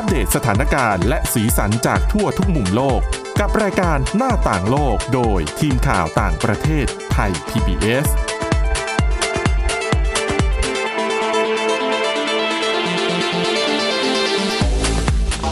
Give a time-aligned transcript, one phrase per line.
[0.00, 3.00] อัปเดตสถานการณ์และสีสันจากทั่วทุกมุมโลก
[3.40, 8.06] กับรายการหน้าต่างโลกโดยทีมข่าวต่างประเทศไทย PBS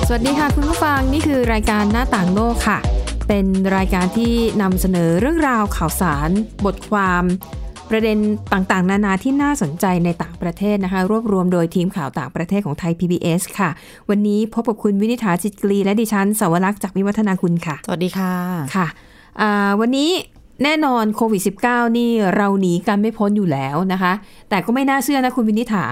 [0.07, 2.79] สวัสดีค่ะคุณผู้ฟังนี่คือรายการหน้าต่างโลกค่ะ
[3.29, 3.47] เป็น
[3.77, 6.31] รายการที่นำเสนอเรื่องราวข่าวสาร
[6.65, 7.25] บทความ
[7.91, 8.19] ประเด็น
[8.53, 13.71] ต่างๆ นานาที่น่าสนใจในต่างประเทศนะคะ รวบรวมโดยทีมข่าวต่างประเทศของไทย PBS ค่ะ
[14.09, 18.33] วันนี้พบกับคุณวินิษฐาจิตกรีและดิฉันสวรักษ์จากวิวัฒนาคุณค่ะ สวัสดีค่ะ
[18.77, 18.87] ค่ะ
[19.41, 20.11] อ่าวันนี้
[20.65, 24.13] แน่นอนโควิด -19 นี่เราหนีกันไม่พ้นอยู่แล้วนะคะ
[24.49, 25.85] แต่ก็ไม่น่าเชื่อนะคุณวินิษฐา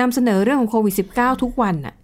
[0.00, 1.94] นำเสนอเรื่องของโควิด -19 ทุกวันน่ะ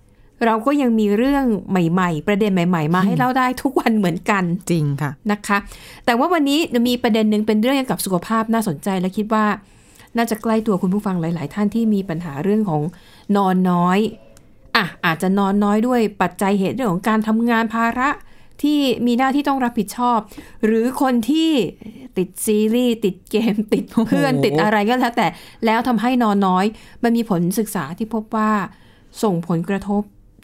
[0.47, 5.59] เราก็ยังมีเรื่องใหม่ๆ ประเด็นใหม่ ๆ มาให้เล่าได้ทุกวันเหมือนกันจริงค่ะนะคะ
[6.07, 9.47] แต่ว่าวันนี้มีประเด็นหนึ่งเป็นเรื่องเกี่ยวกับสุขภาพน่าสนใจและคิดว่า
[10.17, 12.83] น่าจะใกล้ตัวคุณผู้ฟังหลาย ๆ ท่านที่มีปัญหาเรื่องของ
[13.37, 13.99] นอนน้อย
[14.77, 18.11] อะอาจจะนอนน้อยด้วยปัจจัยเหตุเรื่องของการทำงานภาระ
[18.63, 20.19] ที่มีหน้าที่ต้องรับผิดชอบ
[20.65, 21.51] หรือคนที่
[22.19, 25.27] ติดซีรีส์ติดเกม ติดเพื่อนโอ้โหติดอะไรก็แล้วแต่
[25.67, 26.65] แล้วทำให้นอนน้อย
[27.03, 28.51] มันมีผลศึกษาที่พบว่า
[29.23, 30.03] ส่งผลกระทบ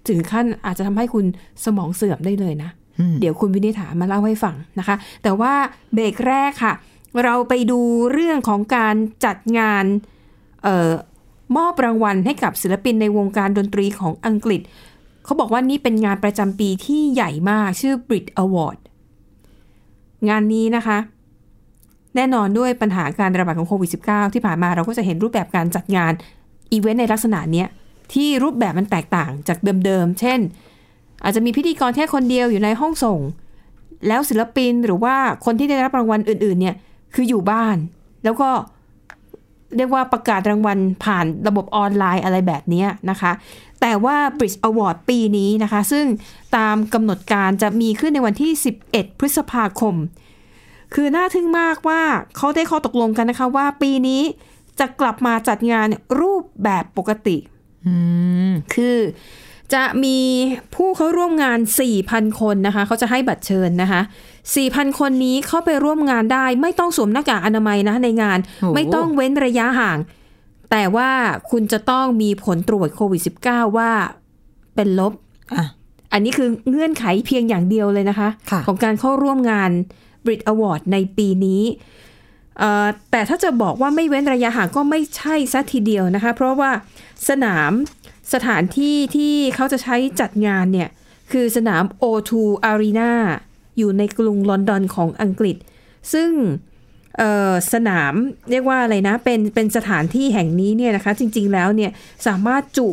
[0.08, 1.24] ถึงขั้นอาจจะทำให้คุณ
[1.64, 5.52] สมองเสื่อมได้เลยนะอืมเดี๋ยวคุณวินิษฐามาเล่าให้ฟังนะคะ แต่ว่า
[5.94, 6.74] เบรกแรกค่ะ
[7.24, 7.80] เราไปดู
[8.12, 9.84] เรื่องของการจัดงาน
[10.64, 10.92] เออ
[11.56, 14.60] มอบรางวัลให้กับศิลปินในวงการดนตรีของอังกฤษ
[15.24, 18.78] เขาบอกว่านี่เป็นงานประจำปีที่ใหญ่มากชื่อ Brit Award
[20.28, 20.98] งานนี้นะคะ
[22.16, 26.12] แน่นอนด้วยปัญหาการระบาดของโควิด -19 ที่ผ่านมาเราก็จะเห็นรูปแบบการจัดงาน
[26.72, 27.68] อีเวนต์ในลักษณะเนี้ย
[28.12, 30.40] ที่รูปแบบมันแตกต่างจากเดิมๆ เช่น
[31.24, 33.20] อาจจะมีพิธีกรแค่คนเดียวอยู่ในห้องส่ง
[34.08, 36.76] แล้วศิลปินหรือว่าคนที่ได้รับรางวัลอื่น ๆ เนี่ย
[37.14, 37.76] คืออยู่บ้าน
[38.24, 38.50] แล้วก็
[39.76, 43.32] เรียกว่าประกาศรางวัลผ่านระบบออนไลน์อะไรแบบนี้นะคะ
[43.80, 46.06] แต่ว่า Bridge Award ปีนี้นะคะ ซึ่ง
[46.56, 48.52] ตามกำหนดการจะมีขึ้นในวันที่
[48.86, 49.94] 11 พฤษภาคม
[50.94, 52.02] คือน่าทึ่งมากว่า
[52.36, 54.22] เขาได้ข้อตกลงกันนะคะว่าปีนี้
[54.78, 55.88] จะกลับมาจัดงาน
[56.20, 57.36] รูปแบบปกติ
[57.86, 57.96] อื
[58.48, 58.98] ม คือ
[59.74, 60.18] จะมี
[60.74, 61.58] ผู้เข้าร่วมงาน
[62.00, 64.00] 4,000 คนนะคะ เขาจะให้บัตรเชิญนะคะ
[64.50, 69.98] 4,000 คนนี้เข้าไปร่วมงานได้ ไม่ต้องสวมหน้ากากอนามัยนะในงานโอ้ไม่ต้องเว้นระยะห่าง
[70.70, 71.10] แต่ว่า
[71.50, 73.90] คุณจะต้องมีผลตรวจโควิด -19 ว่า
[74.74, 75.12] เป็นลบ
[75.54, 75.64] อะ
[76.12, 79.70] อันนี้คือเงื่อนไขเพียงอย่างเดียวเลยนะคะค่ะของการเข้าร่วมงาน
[80.24, 82.03] Brit Award ในปีนี้เอ่อ
[83.10, 86.70] แต่ถ้าจะบอกว่าไม่เว้นระยะห่างก็ไม่ใช่ซะทีเดียวนะคะ เพราะว่า
[87.28, 87.72] สนาม
[88.34, 90.88] สถานที่ที่เขาจะใช้จัดงานเนี่ย
[91.32, 92.32] คือสนาม O2
[92.70, 93.12] Arena
[93.78, 95.56] อยู่ในกรุงลอนดอนของอังกฤษ
[96.12, 96.30] ซึ่ง
[97.18, 98.14] เอ่อสนาม
[98.50, 101.90] เรียกว่าอะไรนะ เป็นเป็นสถานที่แห่งนี้เนี่ยนะคะ จริง ๆ แล้วเนี่ย
[102.26, 102.88] สามารถจุ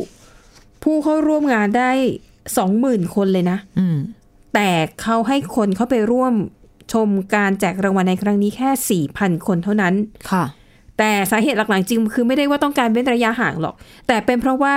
[0.82, 1.90] ผู้เข้าร่วมงานได้
[2.52, 3.98] 20,000คนเลยนะอืม
[4.54, 4.70] แต่
[5.02, 6.34] เขาให้คนเข้าไปร่วม
[6.92, 9.94] ชมการแจกรางวัลในครั้งนี้แค่ 4,000 คนเท่านั้น
[10.30, 10.44] ค่ะ
[10.98, 13.74] แต่สาเหตุหลักๆจริงคือไม่ได้ว่าต้องการเว้นระยะห่างหรอก
[14.06, 14.76] แต่เป็นเพราะว่า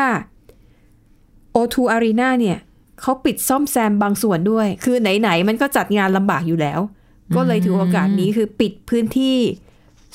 [1.56, 2.58] O2 Arena เนี่ย
[3.02, 6.80] เขาปิดซ่อมแซมบางส่วนด้วย คือไหนๆมันก็จัดงานลำบากอยู่แล้ว
[7.36, 9.38] ก็เลยถือโอกาสนี้คือปิดพื้นที่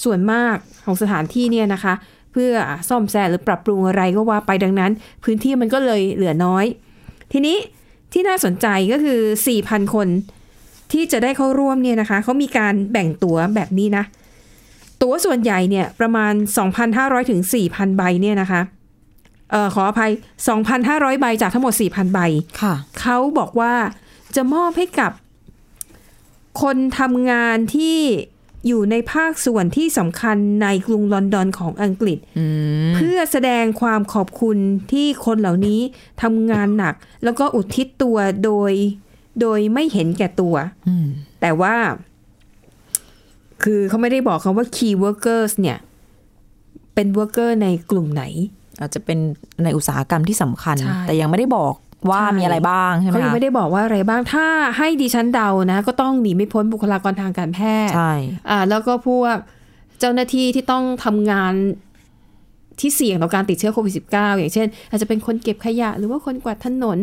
[0.05, 1.95] ส่วนมากของสถานที่เนี่ยนะคะ
[2.33, 2.53] เพื่อ
[2.89, 4.93] ซ่อมแซมหรือปรับปรุงอะไรก็ว่าไปดังนั้น
[5.25, 6.65] พื้นที่มันก็เลยเหลือน้อย
[7.33, 7.57] ทีนี้
[8.13, 9.21] ที่น่าสนใจก็คือ
[9.59, 10.09] 4,000 คน
[10.93, 14.05] ที่จะได้เข้าร่วมเนี่ยนะคะเขามีการแบ่งตั๋วแบบนี้นะ
[15.03, 16.33] ตั๋วส่วนใหญ่เนี่ยประมาณ
[16.83, 17.41] 2,500ถึง
[17.71, 18.61] 4,000 ใบเนี่ยนะคะ
[19.51, 20.13] เอ่อขออภัย
[20.67, 22.21] 2,500 ใบจากทั้งหมด 4,000 ใบ
[22.61, 23.75] ค่ะเขาบอกว่า
[24.37, 25.13] จะมอบให้กับ
[26.63, 27.99] คนทำงานที่
[28.67, 32.47] อยู่ในภาคส่วนที่สำคัญในกรุงลอนดอนของอังกฤษอื
[32.91, 34.57] มเพื่อแสดงความขอบคุณ
[34.93, 35.81] ที่คนเหล่านี้
[36.23, 38.73] ทำงานหนัก แล้วก็อุทิศตัวโดย
[39.41, 40.55] โดยไม่เห็นแก่ตัว
[40.89, 41.07] อืม
[41.41, 41.75] แต่ว่า
[43.63, 45.79] คือเขาไม่ได้บอกคำว่า key workers เนี่ย
[46.95, 48.25] เป็น worker ในกลุ่มไหน
[48.81, 49.19] อาจจะเป็น
[49.65, 51.75] ในอุตสาหกรรมที่สำคัญใช่แต่ยังไม่ได้บอก
[52.11, 54.47] ว่าใช่มีอะไรบ้างใช่ไหมเขายังคะไม่ได้บอกว่าอะไรบ้าง ถ้า
[54.77, 58.13] ให้ดิฉันเดานะ ก็ต้องหนีไม่พ้นบุคลากรทางการแพทย์ใช่
[58.51, 59.37] อ่า แล้วก็พวก
[60.01, 61.55] เจ้าหน้าที่ที่ต้องทำงาน
[62.81, 66.99] ที่เสี่ยงต่อการติดเชื้อโควิด -19 อย่างเช่น อาจจะเป็นคนเก็บขยะ หรือว่าคนกวาดถนน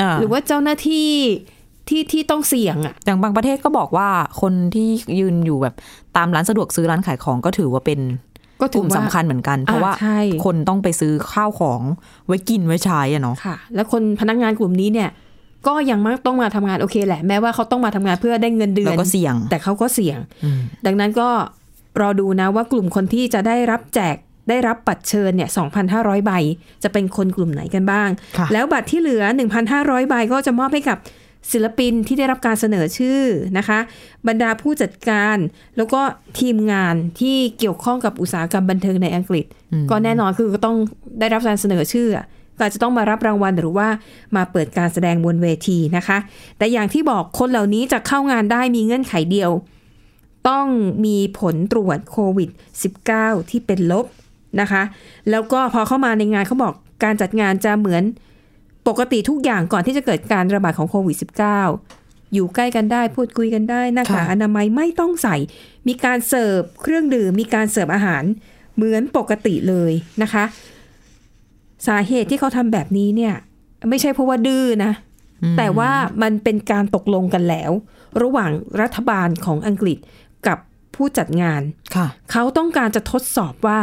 [0.00, 1.10] อ่าหรือว่าเจ้าหน้าที่
[1.88, 4.08] ที่ที่ต้องเสี่ยงอะอย่างบางประเทศก็บอกว่า
[4.40, 4.88] คนที่
[5.20, 5.74] ยืนอยู่แบบ
[6.16, 8.00] ตามร้านสะดวกซื้อร้านขายของก็ถือว่าเป็น
[8.60, 11.80] ก็กถือลุ่มว่าสำคัญเหมือนกัน เพราะว่าใช่คนต้องไปซื้อข้าวของ
[12.26, 15.10] ไว้กินไว้ใช้อะเนาะค่ะแล้วคนพนักงานกลุ่มนี้เนี่ย
[15.66, 21.28] ก็ยังมาต้องมาทำงานโอเคแหละแม้ว่าเขาต้องมาทำงานเพื่อได้เงินเดือแล้วนก็เสี่ยง แต่เขาก็เสี่ยงอืมดังนั้นก็
[22.00, 24.16] รอดูนะว่ากลุ่มคนที่จะได้รับแจก
[24.48, 25.50] ได้รับบัตรเชิญเนี่ย
[25.88, 26.32] 2,500 ใบ
[26.82, 29.22] จะเป็นคนกลุ่มไหนกันบ้างค่ะแล้วบัตรที่เหลือ
[29.66, 30.98] 1,500 ใบก็จะมอบให้กับ
[31.52, 33.20] ศิลปินที่ได้รับการเสนอชื่อ
[33.58, 33.78] นะคะ
[34.28, 35.36] บรรดาผู้จัดการ
[35.76, 36.00] แล้วก็
[36.40, 39.44] ทีมงานที่เกี่ยวข้องกับอุตสาหกรรมบันเทิงในอังกฤษ
[39.90, 40.76] ก็แน่นอนคือก็ต้อง
[41.20, 42.26] ได้รับการเสนอชื่ออะ
[42.56, 43.88] ก็อาจจะต้องมารับรางวัลหรือว่า
[44.36, 46.18] มาเปิดการแสดงบนเวทีนะคะ
[46.58, 49.50] แต่อย่างที่บอกคนเหล่านี้จะเข้างานได้มีเงื่อนไขเดียว
[50.48, 50.66] ต้อง
[51.04, 52.50] มีผลตรวจโควิด
[53.00, 54.06] -19 ที่เป็นลบ
[54.60, 54.82] นะคะ
[55.30, 58.02] แล้วก็พอเข้ามาในงานเขาบอกการจัดงานจะเหมือน
[58.88, 61.16] ปกติทุกอย่างก่อนที่จะเกิดการระบาดของโควิด
[61.74, 65.36] -19 อยู่ใกล้กันได้พูดคุยกันได้หน้ากากค่ะอนามัยไม่ต้องใส่
[65.88, 68.24] มีการเสิร์ฟเครื่องดื่ม มีการเสิร์ฟอาหาร
[68.74, 69.92] เหมือนปกติเลย
[70.22, 70.44] นะคะ
[71.86, 73.34] สาเหตุที่เขาทำแบบนี้เนี่ย
[73.88, 74.92] ไม่ใช่เพราะว่าดื้อนะ
[75.58, 75.92] แต่ว่า
[76.22, 77.72] มันเป็นการตกลงกันแล้ว
[78.22, 78.50] ระหว่าง
[78.80, 79.98] รัฐบาลของอังกฤษ
[80.46, 80.58] กับ
[80.94, 81.62] ผู้จัดงาน
[81.94, 83.80] ค่ะเขาต้องการจะทดสอบว่า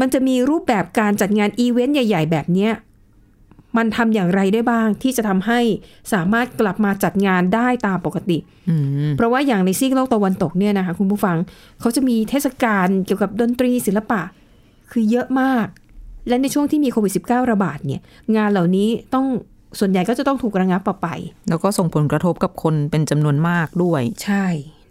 [0.00, 2.72] มันจะมีรูปแบบการจัดงานอีเวนต์ใหญ่ ๆ แบบเนี้ย
[3.76, 5.60] มันทำอย่างไรได้บ้างที่จะทำให้
[6.12, 8.38] สามารถกลับมาจัดงานได้ตามปกติ
[8.68, 8.76] อื
[9.08, 11.36] มเพราะว่าอย่างในซีกโลกตะวันตกเนี่ยนะคะคุณผู้ฟัง
[11.80, 14.20] เขาจะมีเทศกาลเกี่ยวกับดนตรีศิลปะ
[14.90, 15.66] คือเยอะมาก
[16.28, 18.00] และในช่วงที่มีโควิด -19 ระบาดเนี่ย
[18.36, 19.26] งานเหล่านี้ต้อง
[19.78, 21.08] ส่วนใหญ่ก็จะต้องถูกระงับออกไป
[21.48, 24.46] แล้วก็ส่งผลกระทบกับคนเป็นจำนวนมากด้วย ใช่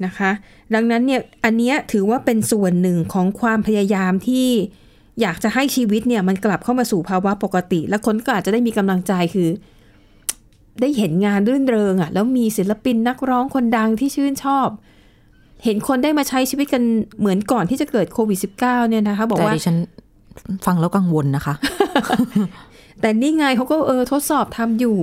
[0.05, 0.31] นะคะ
[0.73, 4.47] ดังนั้นเนี่ยอันเนี้ยถือว่าเป็นส่วนหนึ่งของความพยายามที่
[5.21, 9.49] อยากจะให้ชีวิตเนี่ยมันกลับเข้ามาสู่ภาวะปกติ และคนก็อาจจะได้มีกำลังใจคือ
[10.81, 14.67] ได้เห็นงานรื่นเริงอะ่ะแล้วมีศิลปินนักร้องคนดังที่ชื่นชอบ
[15.63, 16.83] เห็นคนได้มาใช้ชีวิตกัน
[17.19, 19.77] เหมือนก่อนที่จะเกิดโควิด -19 เนี่ยนะคะ บอกแต่ว่าดิฉัน
[20.65, 21.53] ฟังแล้วกังวลนะคะ
[23.01, 24.97] แต่นี่ไงเขาก็เออทดสอบทำอยู่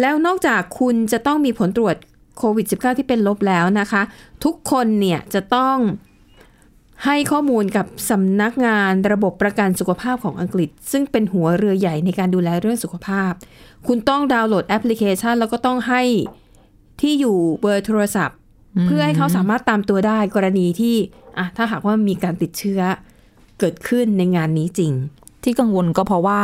[0.00, 1.96] แล้วนอกจากคุณจะต้องมีผลตรวจ
[2.38, 4.02] โควิด -19 ที่เป็นลบแล้วนะคะ
[4.44, 5.76] ทุกคนเนี่ยจะต้อง
[7.04, 13.32] ให้ข้อมูลกับสำนักงานระบบประกันสุขภาพของอังกฤษ ซึ่งเป็นหัวเรือใหญ่ในการดูแลเรื่องสุขภาพ
[13.86, 16.02] คุณต้องดาวน์โหลดแอปพลิเคชัน แล้วก็ต้องให้
[17.00, 18.38] ที่อยู่เบอร์โทรศัพท์
[18.86, 20.96] เพื่อให้เขาสามารถตามตัวได้กรณีที่
[21.38, 22.80] อะถ้าหากว่ามีการติดเชื้อ
[23.58, 24.92] เกิดขึ้นในงานนี้จริง
[25.44, 26.40] ที่กังวลก็เพราะว่า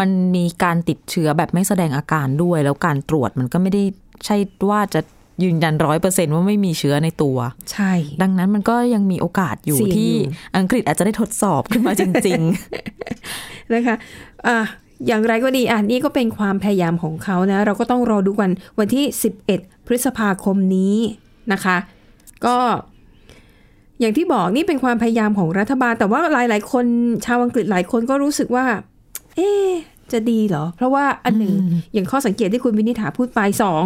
[0.00, 3.82] มันมีการติดเชื้อแบบไม่แสดงอาการด้วย แล้วการตรวจมันก็ไม่ได้
[4.24, 4.36] ใช่
[4.70, 5.00] ว่าจะ
[5.42, 7.36] ยืนยันร้อยเปอร์เซ็นว่าไม่มีเชื้อในตัว
[7.72, 7.92] ใช่
[8.22, 12.42] ดังนั้นมันก็ยังมีโอกาสอยู่เสี่ยงที่อยู่อังกฤษอาจจะได้ทดสอบขึ้นมาจริง
[13.74, 13.96] นะคะ
[14.46, 14.58] อะ
[15.06, 19.04] อย่างไรก็ดีอะนี่ก็เป็นความพยายามของเขานะ เราก็ต้องรอดูกันวันที่
[19.46, 20.96] 11 พฤษภาคมนี้
[21.52, 21.76] นะคะ
[22.46, 22.56] ก็
[24.00, 26.84] อย่างที่บอกนี่เป็นความพยายามของรัฐบาล แต่ว่าหลาย ๆ คน
[27.26, 28.66] ชาวอังกฤษหลายคนก็รู้สึกว่า
[29.36, 29.70] เอ๊ะ
[30.12, 31.52] จะดีเหรอ เพราะว่าอันหนึ่ง
[31.92, 33.84] อย่างข้อสังเกตที่คุณวินิษฐาพูดไปสอง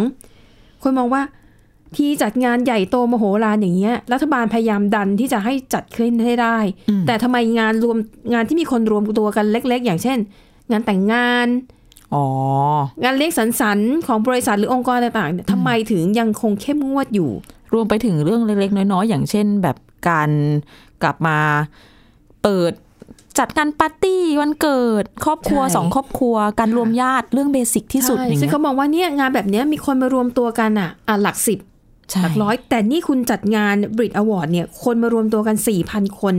[0.83, 1.21] คนมองว่า
[1.97, 6.57] ที่จัดงานใหญ่โตมโหฬารอย่างเงี้ย รัฐบาลพยายามดันที่จะให้จัดขึ้นให้ได้
[7.07, 7.97] แต่ทำไมงานรวม
[8.33, 10.17] งานที่มีคนรวมตัวกันเล็ก ๆ อย่างเช่น
[10.71, 12.25] งานแต่งงานๆอ๋อ
[13.03, 17.29] งานเลี้ยงสังสรรค์ของบริษัทหรือองค์กรต่างๆเนี่ยทำไมถึงยังคงเข้มงวดอยู่
[17.73, 19.77] รวมไปถึงเรื่องเล็ก ๆ น้อย ๆ อย่างเช่น แบบ
[20.09, 20.29] การ
[21.01, 21.37] กลับมา
[22.43, 22.73] เปิด
[23.39, 31.68] จัดงานปาร์ตี้วันเกิด ครอบครัวใช่สองครอบครัวการรวมญาติเรื่องเบสิกที่สุดใช่อย่างซึ่เงี้งยเขาบอกว่าเนี่ยงานแบบเนี้ยมีคนมารวมตัวกันอะอะหลักสิบใช่
[32.21, 36.35] หลักร้อย แต่นี่คุณจัดงานบริดอวอร์ดเนี่ย คนมารวมตัวกันสี่พันคน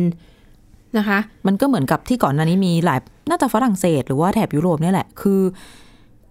[0.99, 2.99] นะคะ มันก็เหมือนกับที่ก่อนหน้านี้มีหลาย
[3.31, 5.41] น่าจะฝรั่งเศส หรือว่าแถบยุโรปเนี่ยแหละ คือ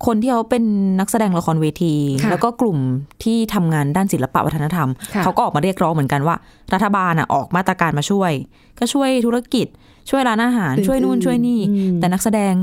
[0.05, 0.63] คนที่เขาเป็น
[0.99, 2.77] นักแสดงละครเวทีค่ะแล้วก็กลุ่ม
[3.23, 6.35] ที่ทำงานด้านศิลปะวัฒนธรรมค่ะเขาก็ออกมาเรียกร้องเหมือนกันว่า
[6.73, 8.31] รัฐบาลอะออกมาตรการมาช่วย
[8.79, 9.67] ก็ช่วยธุรกิจ
[10.09, 12.53] ช่วยร้านอาหาร ช่วยนู่นช่วยนี่อืมแต่นักแสดง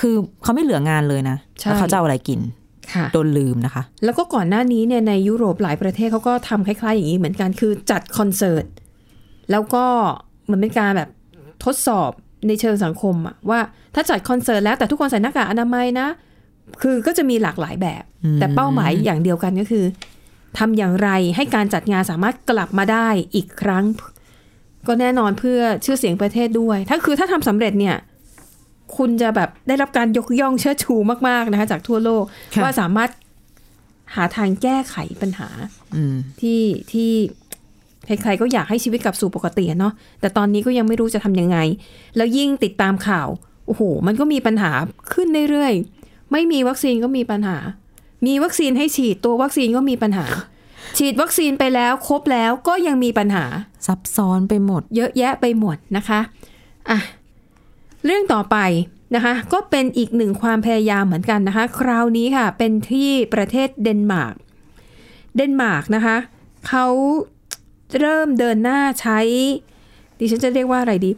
[0.00, 2.65] คือเขาไม่เหลืองานเลยนะใช่แล้วเขาจะเอาอะไรกินค่ะ
[3.12, 8.64] โดนลืมนะคะ แล้วก็ก่อนหน้านี้เนี่ยในยุโรปหลายประเทศเขาก็ทำคล้ายๆอย่างนี้เหมือนกันคือจัดคอนเสิร์ต
[9.50, 9.84] แล้วก็
[10.46, 11.08] เหมันเป็นการแบบ
[11.64, 12.10] ทดสอบ
[12.46, 13.60] ในเชิงสังคมอะว่า
[13.94, 16.08] ถ้าจัดคอนเสิร์ตแล้วแต่ทุกคนใส่หน้ากากอนามัยนะ
[16.82, 19.84] คือก็จะมีหลากหลายแบบอืมแต่เป้าหมายอย่างเดียวกันก็คือ
[20.58, 23.84] ทำอย่างไรให้การจัดงานสามารถกลับมาได้อีกครั้ง
[24.86, 27.96] ก็แน่นอนเพื่อชื่อเสียงประเทศด้วย ถ้าคือถ้าทำสำเร็จเนี่ย
[28.96, 30.94] คุณจะแบบได้รับการยกย่องเชิดชู
[31.28, 32.24] มาก ๆ นะคะ จากทั่วโลก
[32.54, 33.10] ค่ะว่าสามารถ
[34.14, 35.48] หาทางแก้ไขปัญหา
[35.94, 36.60] อืมที่
[36.92, 37.10] ที่
[38.06, 41.58] ใครๆก็อยากให้ชีวิตกลับสู่ปกติอะเนาะแต่ตอนนี้ก็ยังไม่รู้จะทำยังไง
[42.16, 43.28] แล้วยิ่งติดตามข่าว
[43.66, 44.70] โอ้โห มันก็มีปัญหา
[45.12, 47.56] ขึ้นเรื่อยๆไม่มีวัคซีนก็มีปัญหา
[48.26, 50.26] มีวัคซีนให้ฉีดตัววัคซีนก็มีปัญหา
[50.98, 53.44] ฉีดวัคซีนไปแล้วครบแล้วก็ยังมีปัญหา
[53.86, 56.20] ซับซ้อนไปหมด เยอะแยะไปหมดนะคะ
[56.90, 56.98] อะ
[58.06, 58.56] เรื่องต่อไป
[59.14, 64.34] นะคะ ก็เป็นอีกหนึ่งความพยายามเหมือนกันนะคะ คราวนี้ค่ะ เป็นที่ประเทศเดนมาร์ก
[65.36, 66.16] เดนมาร์กนะคะ
[66.68, 66.86] เขา
[68.00, 69.18] เริ่มเดินหน้าใช้
[70.18, 71.10] ดิฉันจะเรียกว่าอะไรดี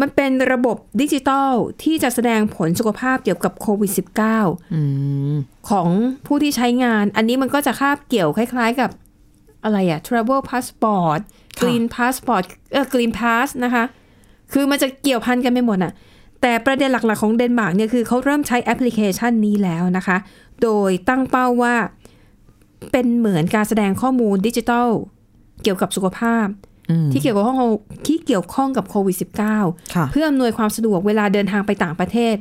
[0.00, 3.90] มันเป็นระบบดิจิตอลที่จะแสดงผลสุขภาพเกี่ยวกับโควิด
[4.32, 4.80] -19 อื
[5.32, 5.34] ม
[5.70, 5.88] ของ
[6.26, 8.90] ผู้ที่ใช้งาน อันนี้มันก็จะคาบเกี่ยวคล้าย ๆ กับ
[9.64, 11.20] อะไรอะ travel passport
[11.58, 13.84] ค่ะ green passport เออ green pass นะคะ
[14.52, 15.92] คือมันจะเกี่ยวพันกันไปหมดอะ
[16.46, 20.16] แต่ประเด็นหลักๆของเดนมาร์กเนี่ยคือเขาเริ่มใช้แอปพลิเคชันนี้แล้วนะคะ
[20.62, 21.74] โดยตั้งเป้าว่า
[22.92, 24.88] เป็นเหมือนการแสดงข้อมูลดิจิทัล
[25.62, 26.46] เกี่ยวกับสุขภาพ
[26.90, 27.58] อืมที่เกี่ยวกับข้อง
[28.06, 29.16] ที่เกี่ยวข้องกับโควิด
[29.56, 32.36] -19 ค่ะเพื่ออำนวยความสะดวกเวลาเดินทางไปต่างประเทศ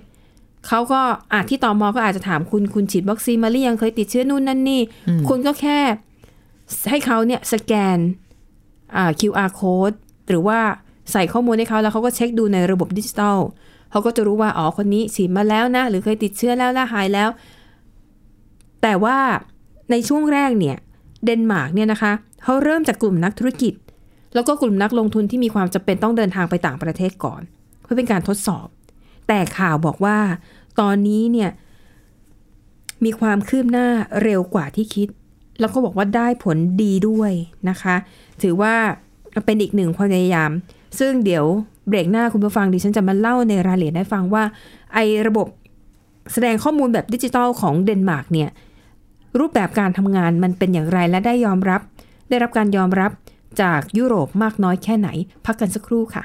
[0.68, 1.02] เขาก็
[1.34, 4.82] อาจที่ตอมอก็อาจจะถามคุณ คุณฉีดวัคซีนมาหรือยังเคยติดเชื้อนู่นนั่นนี่
[5.30, 5.80] คุณก็แค่
[6.90, 7.98] ให้เขาเนี่ยสแกน
[8.96, 9.96] อ่า QR code
[10.30, 10.60] หรือว่า
[11.12, 13.40] ใส่ข้อมูลให้เขาแล้วเขาก็เช็คดูในระบบดิจิทัล
[13.94, 17.30] เขาก็จะรู้ว่าอ๋อคนนี้ฉีดมาแล้วนะ หรือเคยติดเชื้อแล้วแล้วหายแล้ว
[18.82, 19.18] แต่ว่า
[19.92, 20.78] ในช่วงแรกเนี่ย
[21.26, 22.12] เดนมาร์กเนี่ยนะคะ
[22.44, 23.74] เขาเริ่มจากกลุ่มนักธุรกิจ
[24.34, 27.42] แล้วก็กลุ่มนักลงทุนที่มีความจำเป็นต้องเดินทางไปต่างประเทศก่อน
[27.82, 28.68] เพื่อเป็นการทดสอบ
[29.28, 30.18] แต่ข่าวบอกว่า
[30.80, 31.50] ตอนนี้เนี่ย
[33.04, 33.88] มีความคืบหน้า
[34.24, 35.08] เร็วกว่าที่คิด
[35.60, 37.32] แล้วก็บอกว่าได้ผลดีด้วย
[37.70, 37.96] นะคะ
[38.42, 38.74] ถือว่า
[39.46, 40.52] เป็นอีกหนึ่งความพยายาม
[41.00, 41.46] ซึ่งเดี๋ยว
[41.88, 44.44] เบรกหน้าคุณผู้ฟังดิฉันจะมาเล่าในรายละเอียดให้ฟังว่า
[44.94, 45.48] ไอ้ระบบ
[46.34, 48.50] แสดงข้อมูลแบบดิจิทัลของเดนมาร์กเนี่ย
[49.40, 51.82] รูปแบบการทำงานมันเป็นอย่างไรและได้ยอมรับ
[52.30, 53.12] ได้รับการยอมรับ
[53.62, 55.10] จากยุโรปมากน้อยแค่ไหน
[55.46, 56.24] พักกันสักครู่ค่ะ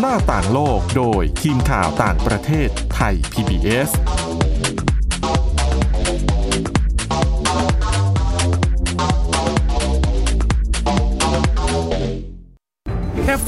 [0.00, 3.90] หน้าต่างโลกโดยทีมข่าวต่างประเทศไทย PBS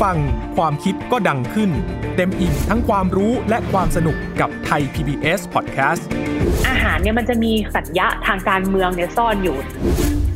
[0.03, 0.17] ฟัง
[0.57, 1.71] ความคิดก็ดังขึ้น
[2.17, 6.03] เต็มอิ่มทั้งความรู้และความสนุกกับไทย PBS Podcast
[6.69, 9.59] อาหารเนี่ยมันจะมีสัญญะทางการเมืองเนี่ยซ่อนอยู่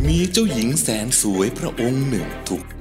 [0.08, 2.64] มีเจ้าหญิงแสนสวยพระองค์หนึ่ง ถูก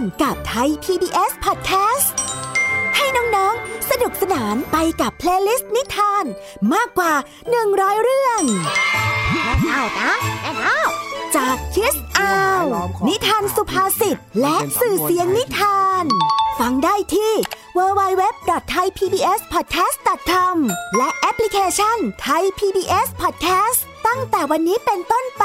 [0.00, 2.08] ตนกับไทย PBS Podcast
[2.96, 6.24] ให้น้องๆ สนุกสนานไปกับเพลย์ลิสต์นิทาน
[6.72, 7.12] มากกว่า
[7.58, 8.42] 100 เรื่อง
[9.60, 10.80] เท่านะแม่เท่า
[11.36, 12.62] จากคิสอาว
[13.08, 16.04] นิทานสุภาษิตและสื่อเสียงนิทาน
[16.58, 17.32] ฟังได้ที่
[17.76, 20.56] www.thaipbspodcast.com
[20.96, 25.44] และแอปพลิเคชัน Thai PBS Podcast ตั้งแต่วันนี้เป็นต้นไป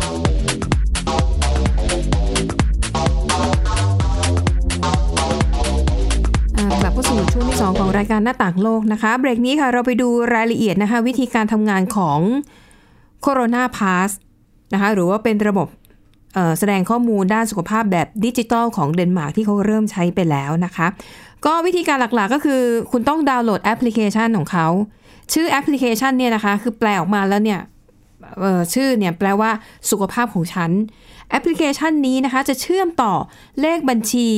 [7.21, 12.19] สู่ช่วงที่2ของรายการหน้าต่างโลกนะคะ เบรกนี้ค่ะเราไปดูรายละเอียดนะคะ วิธีการทำงานของ
[13.21, 14.09] Corona Pass
[14.73, 15.67] นะคะหรือว่าเป็นระบบ
[16.59, 20.87] แสดงข้อมูลด้านสุขภาพแบบดิจิตอลของเดนมาร์กที่เขาเริ่มใช้ไปแล้วนะคะ
[21.45, 22.61] ก็วิธีการหลักๆก็คือ
[22.91, 24.67] คุณต้องดาวน์โหลดแอปพลิเคชันของเขา
[25.33, 27.59] ชื่อแอปพลิเคชันเนี่ยนะคะ คือแปลออกมาแล้วเนี่ย
[28.73, 29.49] ชื่อเนี่ยแปลว่า
[29.89, 30.71] สุขภาพของฉัน
[31.31, 33.13] แอปพลิเคชันนี้นะคะจะเชื่อมต่อ
[33.61, 34.29] เลขบัญชี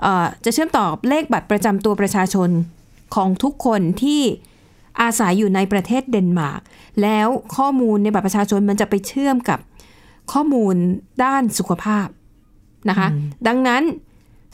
[0.00, 2.50] เอ่อจะเชื่อมต่อเลขบัตรประจำตัวประชาชน
[3.14, 4.22] ของทุกคนที่
[5.00, 6.62] อาศัยอยู่ในประเทศเดนมาร์ก
[7.02, 9.58] แล้วข้อมูลในบัตรประชาชนมันจะไปเชื่อมกับ
[10.32, 10.74] ข้อมูล
[11.24, 12.06] ด้านสุขภาพ
[12.88, 13.08] นะคะ
[13.46, 13.82] ดังนั้น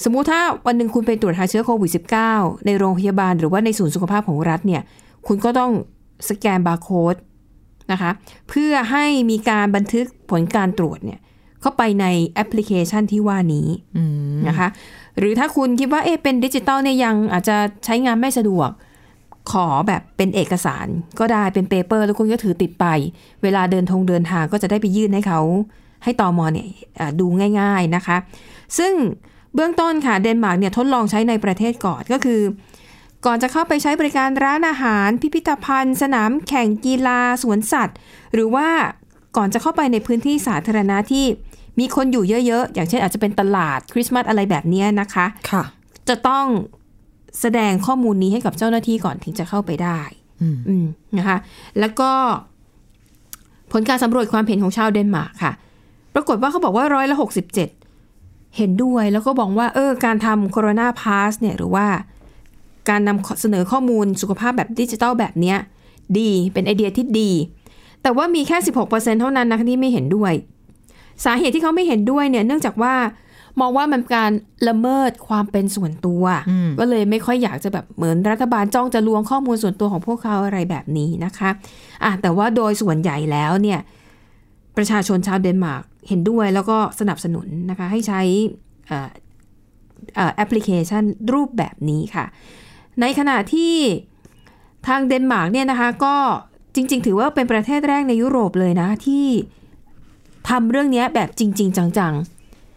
[0.05, 1.91] สมมุติถ้าวันหนึ่งคุณไปตรวจหาเชื้อโควิด
[2.29, 4.83] -19 ในโรงพยาบาลหรือว่าในศูนย์สุขภาพของรัฐเนี่ย
[5.27, 5.73] คุณก็ต้อง
[6.29, 7.17] สแกนบาร์โค้ด
[7.93, 8.11] นะคะ
[8.49, 11.21] เพื่อให้มีการบันทึกผลการตรวจเนี่ย
[11.61, 13.69] เข้าไปในแอปพลิเคชันที่ว่านี้
[14.49, 14.69] นะคะ
[15.19, 18.71] หรือถ้าคุณคิดว่าเอ๊ะเป็นดิจิตอลเนี่ยยังอาจจะใช้งานไม่สะดวก
[19.51, 20.87] ขอแบบเป็นเอกสาร
[21.19, 22.87] ก็ได้เป็น paper แล้วคุณก็ถือติดไป
[23.43, 25.41] เวลาเดินทางเดินทางก็จะได้ไปยื่นให้เขา
[26.05, 27.27] ให้ตอมอเนี่ยอ่าดู
[27.61, 28.17] ง่าย ๆนะคะ
[28.79, 28.93] ซึ่ง
[29.55, 32.41] เบื้องต้นค่ะเดนมาร์กเนี่ยทดลองใช้ในประเทศก่อนก็คือ
[33.27, 37.97] ก่อนจะเข้าไปใช้บริการร้านอาหาร พิพิธภัณฑ์ สนามแข่งกีฬาสวนสัตว์
[38.35, 38.69] หรือว่า
[39.37, 41.25] ก่อนจะเข้าไปในพื้นที่สาธารณะที่
[41.79, 45.63] มีคนอยู่เยอะ ๆ อย่างเช่นอาจจะเป็นตลาดคริสต์มาสอะไรแบบเนี้ยนะคะค่ะ
[46.09, 46.47] จะต้อง
[47.41, 50.01] แสดงข้อมูลนี้ให้กับเจ้าหน้าที่ก่อนถึงจะเข้าไปได้
[50.43, 50.87] อืมอืม
[51.19, 51.39] นะคะ
[51.81, 52.11] แล้วก็
[53.73, 55.53] ผลการสำรวจความเห็นของชาวเดนมาร์กค่ะ
[56.15, 57.69] ปรากฏว่าเขาบอกว่าร้อยละหกสิบเจ็ด
[58.57, 61.87] เห็นด้วยแล้วก็บอกว่า เออ การทำโคโรนาพาสเนี่ยหรือว่า
[62.89, 65.59] การนำเสนอข้อมูลสุขภาพแบบดิจิทัลแบบเนี้ย
[66.19, 67.31] ดีเป็นไอเดียที่ดี
[68.03, 68.57] แต่ว่ามีแค่
[68.89, 70.33] 16%เท่านั้นนะคะที่ไม่เห็นด้วย
[71.25, 72.95] สาเหตุที่เขาไม่เห็นด้วยเนี่ยเนื่องจากว่า
[73.61, 74.33] มองว่ามันเป็นการ
[74.69, 76.25] ละเมิดความเป็นส่วนตัว
[76.79, 81.51] ก็เลยไม่ค่อยอยากจะแบบเหมือนรัฐบาลจ้องจะลวงข้อมูลส่วนตัวของพวกเขาอะไรแบบนี้นะคะ
[82.05, 83.81] อะแต่ว่าโดยส่วนใหญ่แล้วเนี่ย
[84.77, 88.21] ประชาชนชาวเดนมาร์กเห็นด้วยแล้วก็สนับสนุนนะคะให้ใช้
[88.87, 89.11] เอ่อ
[90.15, 92.25] เอ่อแอปพลิเคชันรูปแบบนี้ค่ะ
[93.01, 93.75] ในขณะที่
[94.87, 96.17] ทางเดนมาร์กเนี่ยนะคะก็
[96.75, 99.27] จริง ๆ ถือว่าเป็นประเทศแรกในยุโรปเลยนะที่
[100.49, 102.15] ทำเรื่องนี้แบบจริง ๆ จัง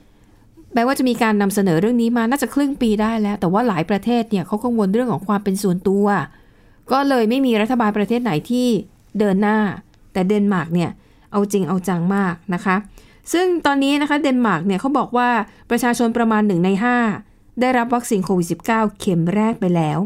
[0.05, 6.05] ๆ แม้ว่าจะมีการนำเสนอเรื่องนี้มาน่าจะครึ่งปีได้แล้ว แต่ว่าหลายประเทศเนี่ยเขากังวลเรื่องของความเป็นส่วนตัว
[6.91, 8.67] ก็เลยไม่มีรัฐบาลประเทศไหนที่
[9.19, 9.57] เดินหน้า
[10.13, 10.89] แต่เดนมาร์กเนี่ย
[11.31, 12.75] เอาจริงเอาจังมากนะคะ
[13.33, 15.29] ซึ่งตอนนี้นะคะเดนมาร์กเนี่ยเขาบอกว่า
[15.69, 16.97] ประชาชนประมาณหนึ่งในห้า
[17.61, 19.99] ได้รับวัคซีนโควิด -19 เข็มแรกไปแล้ว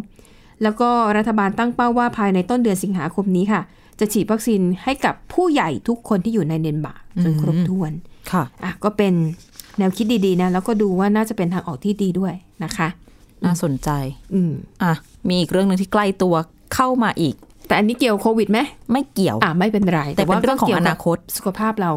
[0.64, 3.62] แล้วก็รัฐบาลตั้งเป้าว่าภายในต้นเดือนสิงหาคมนี้ค่ะ
[4.00, 7.92] จะฉีดวัคซีนให้กับผู้ใหญ่ทุกคนที่อยู่ในเดนมาร์กจนครบถ้วน
[8.32, 9.14] ค่ะอะ ก็เป็น
[9.78, 12.88] แนวคิดดีๆนะแล้วก็ดูว่าน่าจะเป็นทางออกที่ดีด้วยนะคะ
[13.44, 13.90] น่าสนใจ
[14.34, 14.52] อืม
[14.84, 14.94] อะ
[15.28, 16.36] มีอีกเรื่องหนึ่งที่ใกล้ตัว
[16.76, 17.36] เข้ามาอีก
[17.68, 18.60] แต่อันนี้เกี่ยวโควิดไหม
[18.92, 21.92] ไม่เกี่ยวอะไม่เป็นไร แต่เป็นเรื่องของอนาคตสุขภาพเรา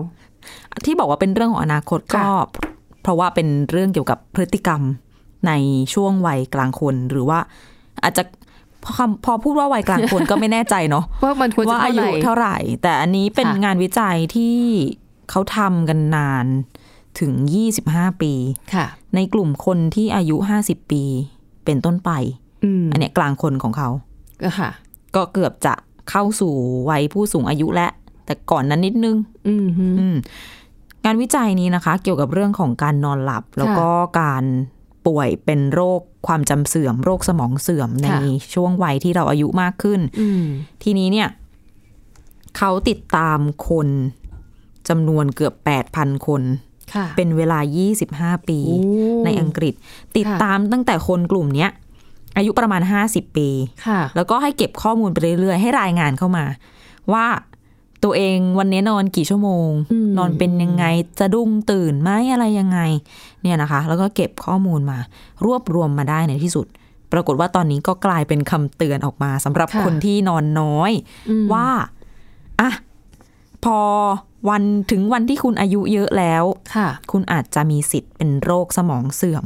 [0.85, 2.27] ที่บอกว่าเป็นเรื่องของอนาคตก็
[3.03, 4.83] เพราะว่าเป็นเรื่องเกี่ยวกับพฤติกรรม
[5.47, 5.53] ใน
[5.95, 7.39] ช่วงวัยกลางคนหรือว่า
[8.03, 8.23] อาจจะ
[8.85, 14.57] พอคำพอพูดว่าวัยกลางคนก็ไม่แน่ใจเนาะว่ามันควรจะว่าอายุเท่าไหร่เท่าไหร่ แต่อันนี้เป็นค่ะงานวิจัยที่
[15.31, 16.47] เขาทำกันนาน
[17.21, 17.33] ถึง
[17.77, 18.33] 25 ปี
[18.75, 21.03] ค่ะ ในกลุ่มคนที่อายุ 50 ปี
[21.65, 22.11] เป็นต้นไป
[22.65, 23.89] อืมอันเนี้ยกลางคนของเขา
[24.43, 24.71] ก็ค่ะ
[25.15, 25.75] ก็เกือบจะ
[26.11, 26.55] เข้าสู่
[26.91, 27.93] วัยผู้สูงอายุแล้ว
[28.27, 29.17] แต่ก่อนนั้นนิดนึง
[29.49, 30.17] อืมฮึอืม
[31.05, 33.89] งานวิจัยนี้นะคะ เกี่ยวกับเรื่องของการนอนหลับ แล้วก็
[34.21, 34.45] การ
[35.07, 38.21] ป่วยเป็นโรคความจำเสื่อม โรคสมองเสื่อมในค่ะ
[38.55, 40.45] ช่วงวัยที่เราอายุมากขึ้นอืม
[40.83, 41.29] ทีนี้เนี่ย
[42.57, 43.89] เขาติดตามคน
[44.89, 45.55] จำนวนเกือบ
[45.91, 46.43] 8,000คน
[46.95, 47.59] ค่ะเป็นเวลา
[47.99, 48.79] 25 ปีโอ้
[49.25, 49.75] ในอังกฤษ
[50.17, 51.71] ติดค่ะตามตั้งแต่คนกลุ่มเนี้ย
[52.37, 53.49] อายุประมาณ 50 ปี
[53.87, 56.45] ค่ะแล้วก็ให้เก็บข้อมูลไปเรื่อยๆ ให้รายงานเข้ามา
[57.13, 57.27] ว่า
[58.05, 60.85] ตัวเองวันนี้นอนกี่ชั่วโมงอืมนอนเป็นยังไง
[61.19, 62.81] จะดุ้งตื่นไหมอะไรยังไง
[63.43, 64.99] เนี่ยนะคะ แล้วก็เก็บข้อมูลมา
[65.45, 66.67] รวบรวมมาได้ในที่สุด
[67.13, 70.91] ปรากฏว่าตอนนี้ก็กลายเป็นคำเตือนออกมาสำหรับค่ะคนที่นอนน้อย
[71.31, 71.69] อืมว่า
[72.61, 72.71] อะ
[73.65, 73.79] พอ
[74.49, 79.45] วันถึงวันที่คุณอายุเยอะแล้วค่ะ คุณอาจจะมีสิทธิ์เป็นโรคสมองเสื่อม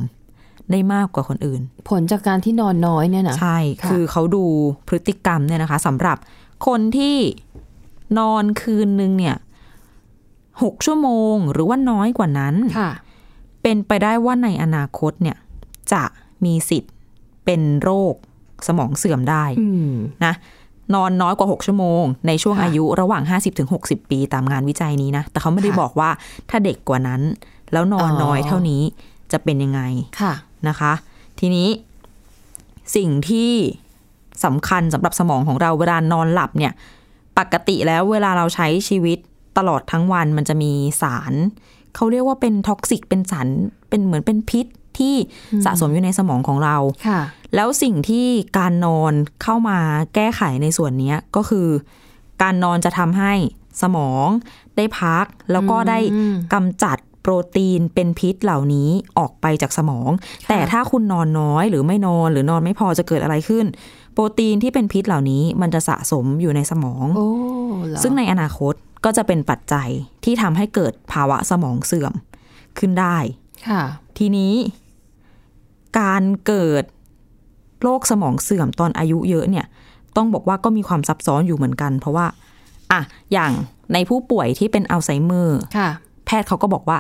[0.70, 1.60] ได้มากกว่าคนอื่น
[1.90, 4.44] ผลจากการที่นอนน้อยเนี่ยนะใช่ค่ะคือเขาดู
[4.88, 6.16] พฤติกรรมเนี่ยนะคะสำหรับ
[6.66, 7.16] คนที่
[8.18, 9.36] นอนคืนนึงเนี่ย
[10.62, 12.90] หกชั่วโมงหรือว่าน้อยกว่านั้นค่ะ
[13.62, 15.36] เป็นไปได้ว่าในอนาคตเนี่ย
[15.92, 16.02] จะ
[16.44, 16.92] มีสิทธิ์
[17.44, 18.14] เป็นโรค
[18.66, 19.94] สมองเสื่อมได้อืม
[20.24, 20.34] นะ
[20.94, 23.22] นอนน้อยกว่า 6 ชั่วโมง ในช่วงค่ะอายุระหว่าง
[23.68, 26.10] 50-60 ปีตามงานวิจัยนี้นะ แต่เขาไม่ได้ค่ะบอกว่า
[26.50, 27.20] ถ้าเด็กกว่านั้น
[27.72, 28.82] แล้วนอนอ๋อน้อยเท่านี้
[29.32, 29.80] จะเป็นยังไง
[30.20, 30.32] ค่ะ
[30.68, 30.92] นะคะ
[31.38, 31.68] ทีนี้
[32.96, 33.52] สิ่งที่
[34.44, 36.72] สำคัญสำหรับสมองของเราเวลานอนหลับเนี่ย
[37.38, 39.18] ปกติแล้วเวลาเราใช้ชีวิต
[39.58, 41.32] ตลอดทั้งวันมันจะมีสาร
[41.94, 43.46] เขาเรียกว่าเป็น toxic เป็นสาร
[43.88, 44.66] เป็นเหมือนเป็นพิษ
[44.98, 45.14] ที่
[45.64, 46.76] สะสมอยู่ในสมองของเรา
[47.08, 47.20] ค่ะ
[47.54, 48.26] แล้วสิ่งที่
[48.58, 49.78] การนอนเข้ามา
[50.14, 51.68] แก้ไขในส่วนเนี้ยก็คือ
[52.42, 53.32] การนอนจะทำให้
[53.82, 54.26] สมอง
[54.76, 60.10] ได้พัก แล้วก็ได้อืมกำจัดโปรตีนเป็นพิษเหล่านี้ออกไปจากสมอง
[60.48, 63.66] แต่ถ้าคุณนอนน้อยหรือไม่นอนหรือนอนไม่พอจะเกิดอะไรขึ้น
[64.12, 67.28] โปรตีนที่เป็นพิษเหล่านี้มันจะสะสมอยู่ในสมองโอ้
[67.86, 69.88] เหรอซึ่งในอนาคตก็จะเป็นปัจจัย
[70.24, 72.12] ที่ทำให้เกิดภาวะสมองเสื่อม
[72.78, 73.16] ขึ้นได้
[73.68, 73.82] ค่ะ
[74.18, 74.54] ทีนี้
[75.98, 76.84] การเกิด
[77.82, 79.66] โรคสมองเสื่อมตอนอายุเยอะเนี่ย
[80.16, 82.26] ต้องบอกว่าก็มีความซับซ้อนอยู่เหมือนกัน เพราะว่า
[82.92, 83.00] อะ
[83.32, 83.52] อย่าง
[83.92, 85.88] ในผู้ป่วยที่เป็นอัลไซเมอร์ค่ะ
[86.26, 86.98] แพทย์เขาก็บอกว่า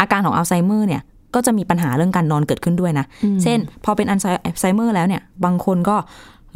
[0.00, 1.02] อาการของอัลไซเมอร์เนี่ย
[1.34, 4.18] ก็จะมีปัญหาเรื่องการนอนเกิดขึ้นด้วยนะอืมเช่น พอเป็นอัล
[4.60, 5.96] ไซเมอร์แล้วเนี่ย บางคนก็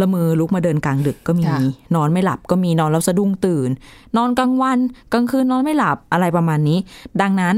[0.00, 1.58] ละเมอลุกมาเดินกลางดึกก็มีค่ะ
[1.94, 3.70] นอนไม่หลับก็มีนอนแล้วสะดุ้งตื่น
[4.16, 4.78] นอนกลางวัน
[5.12, 6.78] กลางคืนนอนไม่หลับอะไรประมาณนี้
[7.20, 7.54] ดังนั้น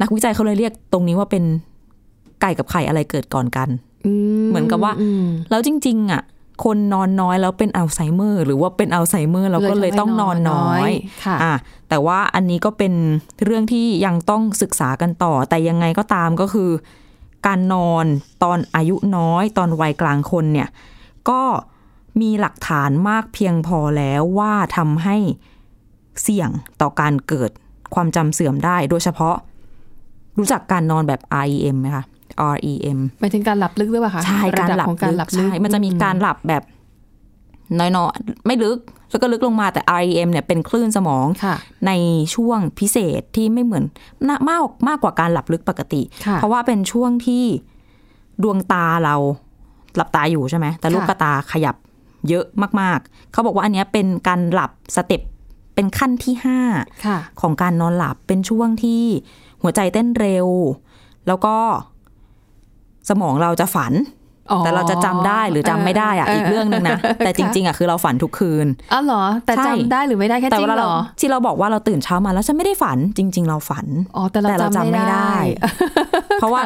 [0.00, 1.44] นักวิจัยเขาเลยเรียกตรงนี้ว่าเป็น
[2.40, 3.68] ไก่กับไข่อะไรเกิดก่อนกัน
[4.48, 4.92] เหมือนกับว่า
[5.50, 6.22] แล้วจริง ๆ อะ
[6.64, 10.90] คนนอนน้อยแล้วเป็นอัลไซเมอร์ หรือว่าเป็นอัลไซเมอร์แล้วก็เลยต้องนอนน้อย
[11.24, 11.54] ค่ะอะ
[11.88, 12.92] แต่ว่าอันนี้ก็เป็น
[13.44, 16.70] เรื่องที่ยังต้องศึกษากันต่อ แต่ยังไงก็ตามก็คือ
[17.46, 18.04] การนอน
[18.42, 20.68] ตอนอายุน้อย ตอนวัยกลางคนเนี่ย
[21.30, 21.42] ก็
[22.20, 25.16] มีหลักฐานมากเพียงพอแล้วว่าทำให้
[26.22, 27.50] เสี่ยงต่อการเกิด
[27.94, 29.36] ความจำเสื่อมได้ โดยเฉพาะ
[30.38, 32.04] รู้จักการนอนแบบ REM ไหมคะ
[32.54, 36.62] REM หมายถึงการหลับลึกหรือเปล่าคะใช่ระการดับหลับของการหลับลึกใช่มันจะมีการหลับแบบ
[37.78, 38.78] น้อยๆไม่ลึก
[39.10, 41.92] แล้วก็ลึกลงมาแต่ REM เนี่ยเป็นคลื่นสมองค่ะใน
[42.34, 43.84] ช่วงพิเศษที่ไม่เหมือน
[44.28, 47.44] น่ามากมากกว่าการหลับลึกปกติค่ะเพราะว่าเป็นช่วงที่
[48.42, 49.16] ดวงตาเรา
[49.96, 51.76] หลับตาอยู่ใช่ไหม แต่ลูกค่ะกระตาขยับ
[52.28, 52.44] เยอะ
[52.80, 55.22] มากๆ เขาบอกว่าอันเนี้ยเป็นการหลับสเต็ป
[55.74, 56.60] เป็นขั้นที่ห้า
[57.06, 59.02] ค่ะของการนอนหลับเป็นช่วงที่
[59.62, 60.48] หัวใจเต้นเร็ว
[61.26, 61.56] แล้วก็
[63.08, 63.94] สมองเราจะฝัน
[64.50, 75.34] อ๋อแต่เราจะจำได้หรือจำไม่ได้อะเอออีกเรื่องหนึ่งนะเออแต่จริง ๆอะคือเราฝันทุกคืนอ้าวเหรอ แต่ใช่จำได้หรือไม่ได้แค่แต่จริเวงลาเหรเราอที่เราบอกว่าเราตื่นเช้ามาแล้วฉันไม่ได้ฝัน จริง ๆ เราฝันอ๋อแต่เราแต่เราจำจำไม่ไม่ได้ได้
[76.36, 76.62] เพราะว่า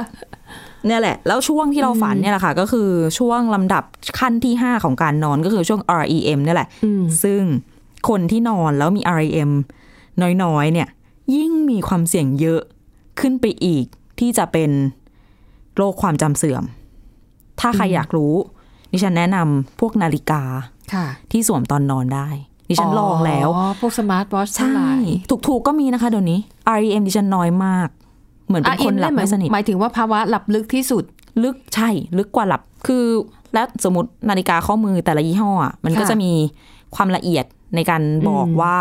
[0.87, 3.85] เนี่ยแหละ แล้วช่วงที่เราฝันเนี่ยแหละค่ะ ก็คือช่วงลำดับ
[4.18, 7.42] ขั้นที่ 5 ของการนอนก็คือช่วง REM เนี่ยแหละอืมซึ่ง
[8.09, 9.51] คนที่นอนแล้วมี REM
[10.42, 10.88] น้อยๆ เนี่ย
[11.35, 12.61] ยิ่งมีความเสี่ยงเยอะ
[13.20, 13.85] ขึ้นไปอีก
[14.18, 14.70] ที่จะเป็น
[15.77, 16.64] โรคความจำเสื่อม
[17.61, 18.35] ถ้าใครอยากรู้
[18.92, 20.42] ดิฉันแนะนำพวกนาฬิกา
[20.94, 22.29] ค่ะที่สวมตอนนอนได้
[22.68, 25.07] ดิฉันลองแล้วอ๋อพวกสมาร์ทวอชทั้งใช่หลาย
[25.49, 26.40] ถูกๆก็มีนะคะเดี๋ยวนี้
[26.79, 28.04] REM ดิฉันน้อยมากเห
[28.55, 31.05] มือนเป็นคนหลับไม่สนิทหมายถึงว่าภาวะหลับลึกที่สุด
[31.43, 31.88] ลึกใช่
[32.19, 33.05] ลึกกว่าหลับคือ
[33.55, 36.33] แล้วสมมตินาฬิกาข้อมือแต่ละยี่ห้ออะมันก็ค่ะจะมี
[36.95, 38.79] ความละเอียดในการบอกอืมว่า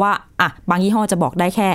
[0.00, 1.68] ว่าอะบางยี่ห้อจะบอกได้แค่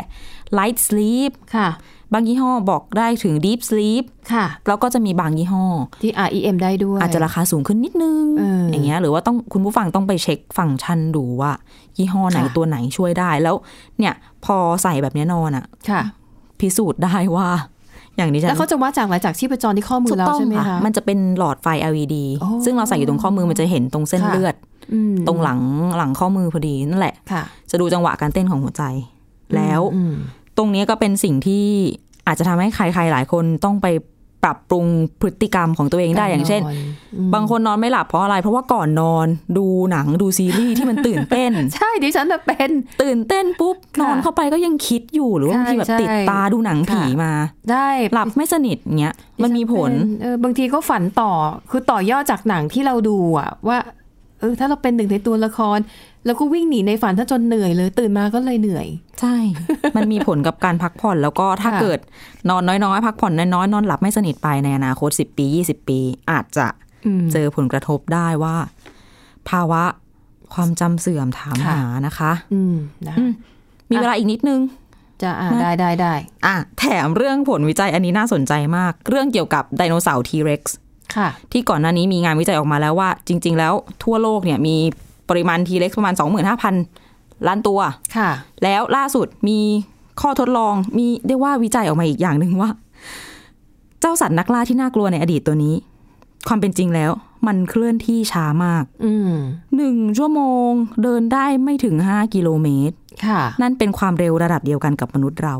[0.57, 1.69] light sleep ค่ะ
[2.13, 5.65] บางยี่ห้อบอกได้ถึง deep sleep ค่ะ แล้วก็จะมีบางยี่ห้อ
[6.01, 11.51] ที่ REM ได้ด้วย อาจจะราคาสูงขึ้นนิดนึงเอออย่างเงี้ยหรือว่าต้องคุณผู้ฟังต้องไปเช็คฟังก์ชันดูว่า
[11.97, 13.55] ยี่ห้อไหนค่ะตัวไหนช่วยได้แล้ว
[13.99, 14.13] เนี่ย
[14.45, 16.01] พอใส่แบบเนี้ยนอนอะค่ะ
[16.61, 17.47] พิสูจน์ได้ว่า
[18.15, 24.55] อย่างนี้ฉันแล้วเขาจะวัดจากอะไรจากชีพจรที่ข้อมือเราถูกต้องใช่ไหมคะมันจะเป็นหลอดไฟ LED โอ้ซึ่งเราใส่อยู่ตรงข้อมือมันจะเห็นตรงเส้นค่ะเลือด
[24.93, 25.59] อืมตรงหลัง
[25.97, 28.83] หลังข้อมือพอดีนั่นแหละค่ะจะดูจังหวะการเต้นของหัวใจ
[29.55, 30.15] แล้วอืม
[30.57, 31.65] ตรงนี้ก็เป็นสิ่งที่
[32.27, 33.87] อาจจะทำให้ใครๆหลายคนต้องไป
[34.43, 34.85] ปรับปรุง
[35.21, 36.75] พฤติกรรมของตัวเองได้อย่างเช่นการนอน
[37.15, 42.69] อืมบางคนนอนไม่หลับเพราะอะไร เพราะว่าก่อนนอนดูหนังดูซีรีส์ที่มันตื่นเต้น ใช่ดิฉันน่ะเป็น
[43.03, 47.33] ตื่นเต้นปุ๊บค่ะนอนเข้าไปก็ยังคิดอยู่หรือว่าบางทีแบบใช่ติดตาดูหนังผีค่ะมา
[47.71, 51.31] ได้หลับไม่สนิทเงี้ยมันมีผลเออบางทีก็ฝันต่อ
[51.69, 53.77] คือต่อยอดจากหนังที่เราดูอะว่า
[54.39, 55.77] เออถ้าเราเป็นหนึ่งในตัวละคร
[56.25, 58.87] แล้วก็วิ่งหนีในฝันถ้าจนเหนื่อยเลย ตื่นมาก็เลยเหนื่อย
[59.21, 59.35] ใช่
[59.95, 61.99] มันมีผลกับการพักผ่อน แล้วก็ถ้าค่ะเกิด
[62.49, 65.99] นอนน้อยๆพักผ่อนน้อยๆนอนหลับไม่สนิทไปในอนาคต10ปี20ปี
[66.31, 66.67] อาจจะ
[67.21, 68.55] มเจอผลกระทบได้ว่า
[69.49, 69.83] ภาวะ
[70.53, 72.75] ความจำเสื่อมถามค่ะหานะคะ อืม
[73.07, 73.31] นะอืม
[73.89, 74.59] มีเวลาอีกนิดนึง
[75.21, 76.13] จะอ่านะได้ได้ได้
[76.45, 80.77] อะแถมเรื่องผลวิจัยอันนี้น่าสนใจมาก เรื่องเกี่ยวกับไดโนเสาร์ทีเร็กซ์
[81.15, 84.77] ค่ะ ที่ก่อนหน้านี้มีงานวิจัยออกมาแล้วว่า จริง ๆ แล้วทั่วโลกเนี่ยมี
[85.29, 86.13] ปริมาณทีเร็กซ์ประมาณ
[86.79, 87.79] 25,000 ล้านตัว
[88.17, 88.29] ค่ะ
[88.63, 89.59] แล้วล่าสุดมี
[90.21, 92.69] ข้อทดลองมีเรียกว่าวิจัยออกมาอีกอย่างหนึ่งว่า
[94.01, 95.75] เจ้าสัตว์นักล่าที่น่ากลัวในอดีตตัวนี้
[96.47, 97.11] ความเป็นจริงแล้ว
[97.47, 99.33] มันเคลื่อนที่ช้ามากอืม
[99.75, 100.69] หนึ่งชั่วโมง
[101.03, 105.55] เดินได้ไม่ถึงห้ากิโลเมตร ค่ะ นั่นเป็นความเร็วระดับเดียวกันกับมนุษย์เรา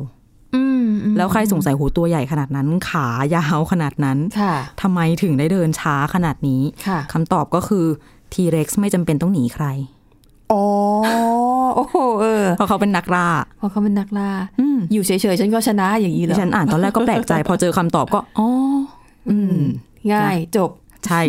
[0.55, 7.85] อืมอืมแล้วใครสงสัยหูตัวใหญ่ขนาดนั้น ขายาวขนาดนั้น ค่ะทำไมถึงได้เดินช้าขนาดนี้ค่ะคำตอบก็คือ
[8.33, 9.65] ทีเร็กซ์ไม่จำเป็นต้องหนีใคร
[10.51, 10.65] อ๋อ
[11.75, 18.47] โอ้โหเออเพราะเขาเป็นนักล่า เพราะเขาเป็นนักล่าอืมอยู่เฉยๆ ฉันก็ชนะอย่างนี้เหรดิอฉันอ่านตอนแรกก็แปลกใจ พอเจอคำตอบก็ อ๋อ
[19.29, 19.57] อืม
[20.13, 20.71] ง่ายจบ
[21.05, 21.21] ใช่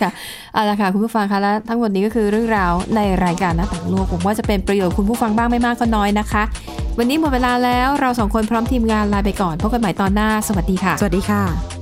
[0.00, 0.10] ค่ะ
[0.52, 6.42] เอาละค่ะ คุณผู้ฟังคะ และทั้งหมดนี้ก็คือเรื่องราวในรายการหน้าต่างโลกผมว่าจะเป็นประโยชน์คุณผู้ฟังบ้างไม่มากก็น้อยนะคะ
[6.98, 11.81] วันนี้หมดเวลาแล้ว เราสองคนพร้อมทีมงานลาไปก่อน พบกันใหม่ตอนหน้า สวัสดีค่ะ สวัสดีค่ะ